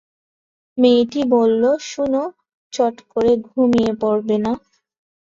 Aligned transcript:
মেয়েটি 0.77 1.21
বলল, 1.33 1.63
শোন, 1.89 2.13
চট 2.73 2.95
করে 3.11 3.31
ঘুমিয়ে 3.47 3.91
পড়বে 4.01 4.35
না। 4.45 4.53